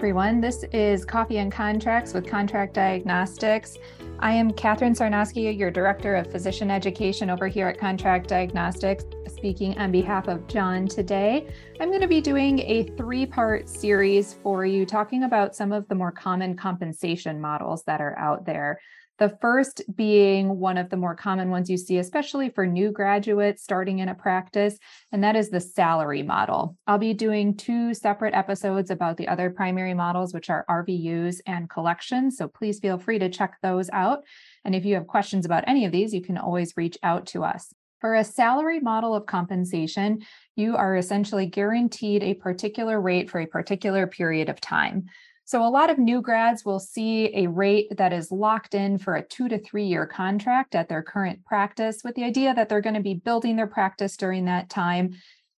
everyone. 0.00 0.40
This 0.40 0.64
is 0.72 1.04
Coffee 1.04 1.36
and 1.36 1.52
Contracts 1.52 2.14
with 2.14 2.26
Contract 2.26 2.72
Diagnostics. 2.72 3.76
I 4.18 4.32
am 4.32 4.50
Kathryn 4.50 4.96
Sarnoski, 4.96 5.58
your 5.58 5.70
Director 5.70 6.14
of 6.14 6.32
Physician 6.32 6.70
Education 6.70 7.28
over 7.28 7.46
here 7.46 7.68
at 7.68 7.76
Contract 7.76 8.26
Diagnostics, 8.26 9.04
speaking 9.30 9.78
on 9.78 9.92
behalf 9.92 10.28
of 10.28 10.46
Jon 10.46 10.86
today. 10.86 11.46
I'm 11.80 11.88
going 11.88 12.00
to 12.00 12.08
be 12.08 12.20
doing 12.20 12.58
a 12.60 12.84
three 12.96 13.24
part 13.24 13.68
series 13.68 14.34
for 14.42 14.66
you, 14.66 14.84
talking 14.84 15.22
about 15.22 15.54
some 15.54 15.72
of 15.72 15.88
the 15.88 15.94
more 15.94 16.12
common 16.12 16.56
compensation 16.56 17.40
models 17.40 17.82
that 17.84 18.00
are 18.00 18.18
out 18.18 18.44
there. 18.44 18.80
The 19.18 19.36
first 19.42 19.82
being 19.94 20.58
one 20.58 20.78
of 20.78 20.88
the 20.88 20.96
more 20.96 21.14
common 21.14 21.50
ones 21.50 21.68
you 21.68 21.76
see, 21.76 21.98
especially 21.98 22.48
for 22.48 22.66
new 22.66 22.90
graduates 22.90 23.62
starting 23.62 23.98
in 23.98 24.08
a 24.08 24.14
practice, 24.14 24.78
and 25.12 25.22
that 25.22 25.36
is 25.36 25.50
the 25.50 25.60
salary 25.60 26.22
model. 26.22 26.76
I'll 26.86 26.96
be 26.96 27.12
doing 27.12 27.54
two 27.54 27.92
separate 27.92 28.32
episodes 28.32 28.90
about 28.90 29.18
the 29.18 29.28
other 29.28 29.50
primary 29.50 29.92
models, 29.92 30.32
which 30.32 30.48
are 30.48 30.64
RVUs 30.70 31.40
and 31.46 31.68
collections. 31.68 32.38
So 32.38 32.48
please 32.48 32.78
feel 32.78 32.98
free 32.98 33.18
to 33.18 33.28
check 33.28 33.58
those 33.62 33.90
out. 33.90 34.20
And 34.64 34.74
if 34.74 34.86
you 34.86 34.94
have 34.94 35.06
questions 35.06 35.44
about 35.44 35.64
any 35.66 35.84
of 35.84 35.92
these, 35.92 36.14
you 36.14 36.22
can 36.22 36.38
always 36.38 36.74
reach 36.78 36.96
out 37.02 37.26
to 37.28 37.44
us. 37.44 37.74
For 38.00 38.14
a 38.14 38.24
salary 38.24 38.80
model 38.80 39.14
of 39.14 39.26
compensation, 39.26 40.22
you 40.56 40.76
are 40.76 40.96
essentially 40.96 41.46
guaranteed 41.46 42.22
a 42.22 42.34
particular 42.34 43.00
rate 43.00 43.28
for 43.28 43.40
a 43.40 43.46
particular 43.46 44.06
period 44.06 44.48
of 44.48 44.60
time. 44.60 45.06
So, 45.44 45.66
a 45.66 45.68
lot 45.68 45.90
of 45.90 45.98
new 45.98 46.22
grads 46.22 46.64
will 46.64 46.78
see 46.78 47.34
a 47.34 47.48
rate 47.48 47.88
that 47.96 48.12
is 48.12 48.30
locked 48.30 48.74
in 48.74 48.98
for 48.98 49.16
a 49.16 49.26
two 49.26 49.48
to 49.48 49.58
three 49.58 49.84
year 49.84 50.06
contract 50.06 50.74
at 50.74 50.88
their 50.88 51.02
current 51.02 51.44
practice 51.44 52.02
with 52.04 52.14
the 52.14 52.24
idea 52.24 52.54
that 52.54 52.68
they're 52.68 52.80
going 52.80 52.94
to 52.94 53.00
be 53.00 53.14
building 53.14 53.56
their 53.56 53.66
practice 53.66 54.16
during 54.16 54.44
that 54.44 54.70
time. 54.70 55.14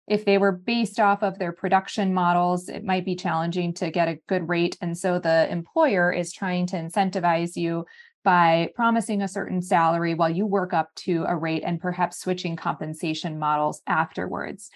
If 0.09 0.25
they 0.25 0.39
were 0.39 0.51
based 0.51 0.99
off 0.99 1.23
of 1.23 1.39
their 1.39 1.53
production 1.53 2.13
models, 2.13 2.69
it 2.69 2.85
might 2.85 3.05
be 3.05 3.15
challenging 3.15 3.75
to 3.75 3.91
get 3.91 4.09
a 4.09 4.19
good 4.29 4.49
rate. 4.49 4.77
And 4.81 4.99
so 4.99 5.19
the 5.19 5.49
employer 5.51 6.11
is 6.11 6.33
trying 6.33 6.67
to 6.69 6.77
incentivize 6.77 7.55
you 7.55 7.85
by 8.25 8.71
promising 8.75 9.23
a 9.23 9.29
certain 9.29 9.63
salary 9.63 10.15
while 10.15 10.31
you 10.31 10.47
work 10.47 10.73
up 10.73 10.95
to 10.95 11.25
a 11.29 11.37
rate 11.37 11.63
and 11.65 11.81
perhaps 11.81 12.19
switching 12.21 12.57
compensation 12.57 13.39
models 13.39 13.83
afterwards. 13.87 14.71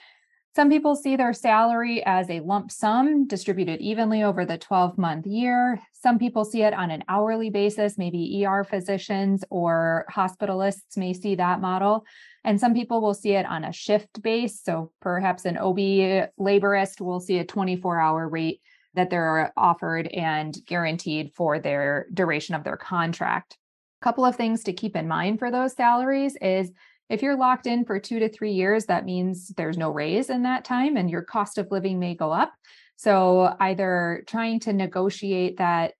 Some 0.57 0.71
people 0.71 0.97
see 0.97 1.17
their 1.17 1.35
salary 1.35 2.03
as 2.07 2.31
a 2.31 2.41
lump 2.41 2.71
sum 2.71 3.27
distributed 3.27 3.79
evenly 3.83 4.23
over 4.23 4.47
the 4.47 4.57
12 4.57 4.97
month 4.97 5.27
year. 5.27 5.79
Some 5.93 6.19
people 6.19 6.47
see 6.47 6.63
it 6.63 6.73
on 6.73 6.91
an 6.91 7.05
hourly 7.11 7.51
basis. 7.51 7.99
Maybe 7.99 8.43
ER 8.43 8.65
physicians 8.65 9.45
or 9.51 10.07
hospitalists 10.11 10.97
may 10.97 11.13
see 11.13 11.35
that 11.35 11.61
model. 11.61 12.07
And 12.43 12.59
some 12.59 12.73
people 12.73 13.03
will 13.03 13.13
see 13.13 13.33
it 13.33 13.45
on 13.45 13.65
a 13.65 13.73
shift 13.73 14.23
base. 14.23 14.63
So 14.63 14.93
perhaps 15.03 15.45
an 15.45 15.59
OB 15.59 15.77
laborist 16.41 17.03
will 17.03 17.21
see 17.21 17.37
a 17.37 17.45
24 17.45 18.01
hour 18.01 18.27
rate 18.27 18.63
that 18.97 19.11
they're 19.11 19.53
offered 19.57 20.09
and 20.09 20.57
guaranteed 20.67 21.33
for 21.35 21.59
their 21.59 22.07
duration 22.13 22.55
of 22.55 22.65
their 22.65 22.77
contract. 22.77 23.57
A 24.03 24.05
couple 24.05 24.25
of 24.25 24.37
things 24.37 24.65
to 24.65 24.73
keep 24.73 24.97
in 24.97 25.07
mind 25.09 25.39
for 25.39 25.51
those 25.51 25.75
salaries 25.75 26.37
is 26.41 26.73
if 27.09 27.23
you're 27.23 27.37
locked 27.37 27.67
in 27.67 27.85
for 27.85 28.01
two 28.01 28.19
to 28.19 28.29
three 28.29 28.53
years, 28.53 28.87
that 28.87 29.05
means 29.05 29.49
there's 29.57 29.79
no 29.79 29.91
raise 29.91 30.29
in 30.29 30.43
that 30.43 30.65
time 30.65 30.97
and 30.97 31.09
your 31.09 31.23
cost 31.23 31.57
of 31.59 31.71
living 31.71 31.99
may 32.01 32.15
go 32.15 32.33
up. 32.33 32.53
So, 32.97 33.55
either 33.61 34.25
trying 34.27 34.61
to 34.61 34.73
negotiate 34.73 35.59
that 35.59 35.93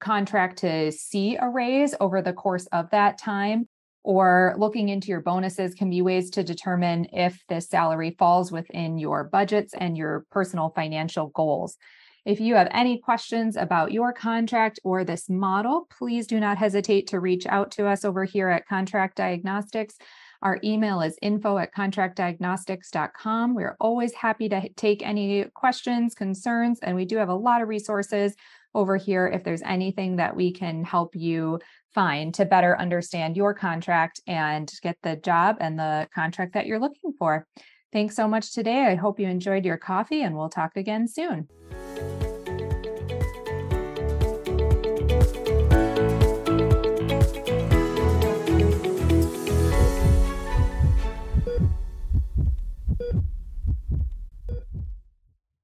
contract 0.00 0.58
to 0.58 0.92
see 0.92 1.36
a 1.36 1.48
raise 1.48 1.94
over 1.98 2.20
the 2.20 2.32
course 2.32 2.66
of 2.66 2.90
that 2.90 3.18
time 3.18 3.68
or 4.04 4.54
looking 4.58 4.88
into 4.88 5.08
your 5.08 5.20
bonuses 5.20 5.74
can 5.74 5.88
be 5.88 6.02
ways 6.02 6.30
to 6.30 6.42
determine 6.42 7.06
if 7.12 7.42
this 7.48 7.68
salary 7.68 8.16
falls 8.18 8.50
within 8.50 8.98
your 8.98 9.24
budgets 9.24 9.74
and 9.74 9.96
your 9.96 10.26
personal 10.30 10.70
financial 10.74 11.28
goals. 11.28 11.76
If 12.24 12.38
you 12.38 12.54
have 12.54 12.68
any 12.70 12.98
questions 12.98 13.56
about 13.56 13.90
your 13.90 14.12
contract 14.12 14.78
or 14.84 15.02
this 15.02 15.28
model, 15.28 15.88
please 15.90 16.28
do 16.28 16.38
not 16.38 16.56
hesitate 16.56 17.08
to 17.08 17.18
reach 17.18 17.46
out 17.48 17.72
to 17.72 17.88
us 17.88 18.04
over 18.04 18.24
here 18.24 18.48
at 18.48 18.68
Contract 18.68 19.16
Diagnostics. 19.16 19.96
Our 20.40 20.60
email 20.62 21.00
is 21.00 21.18
info 21.20 21.58
at 21.58 21.74
contractdiagnostics.com. 21.74 23.54
We're 23.56 23.76
always 23.80 24.14
happy 24.14 24.48
to 24.50 24.68
take 24.76 25.04
any 25.04 25.46
questions, 25.54 26.14
concerns, 26.14 26.78
and 26.80 26.94
we 26.94 27.06
do 27.06 27.16
have 27.16 27.28
a 27.28 27.34
lot 27.34 27.60
of 27.60 27.68
resources 27.68 28.36
over 28.72 28.96
here 28.96 29.26
if 29.26 29.42
there's 29.42 29.62
anything 29.62 30.16
that 30.16 30.36
we 30.36 30.52
can 30.52 30.84
help 30.84 31.16
you 31.16 31.58
find 31.92 32.34
to 32.34 32.44
better 32.44 32.78
understand 32.78 33.36
your 33.36 33.52
contract 33.52 34.20
and 34.28 34.72
get 34.80 34.96
the 35.02 35.16
job 35.16 35.56
and 35.60 35.76
the 35.76 36.08
contract 36.14 36.54
that 36.54 36.66
you're 36.66 36.80
looking 36.80 37.12
for. 37.18 37.48
Thanks 37.92 38.14
so 38.14 38.28
much 38.28 38.52
today. 38.54 38.86
I 38.86 38.94
hope 38.94 39.18
you 39.18 39.26
enjoyed 39.26 39.64
your 39.64 39.76
coffee 39.76 40.22
and 40.22 40.36
we'll 40.36 40.48
talk 40.48 40.76
again 40.76 41.08
soon. 41.08 41.48